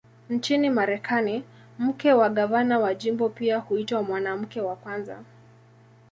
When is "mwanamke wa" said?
4.03-4.75